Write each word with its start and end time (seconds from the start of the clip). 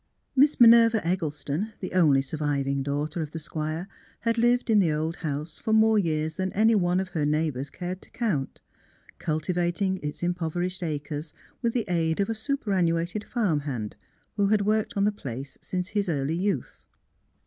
Miss 0.35 0.59
Minerva 0.59 1.05
Eggleston, 1.05 1.73
the 1.79 1.93
only 1.93 2.23
surviving 2.23 2.81
daughter 2.81 3.21
of 3.21 3.29
the 3.29 3.37
Squire, 3.37 3.87
had 4.21 4.35
lived 4.39 4.71
in 4.71 4.79
the 4.79 4.91
old 4.91 5.17
house 5.17 5.59
for 5.59 5.73
more 5.73 5.99
years 5.99 6.33
than 6.37 6.51
any 6.53 6.73
one 6.73 6.99
of 6.99 7.09
her 7.09 7.23
neighbours 7.23 7.69
cared 7.69 8.01
to 8.01 8.09
count, 8.09 8.61
cultivating 9.19 9.99
its 10.01 10.23
impoverished 10.23 10.81
acres, 10.81 11.33
with 11.61 11.73
the 11.73 11.85
aid 11.87 12.19
of 12.19 12.31
a 12.31 12.33
superannuated 12.33 13.23
farm 13.23 13.59
hand, 13.59 13.95
who 14.37 14.47
had 14.47 14.63
worked 14.65 14.97
on 14.97 15.03
the 15.03 15.11
place 15.11 15.59
since 15.61 15.89
his 15.89 16.09
early 16.09 16.35
youth. 16.35 16.87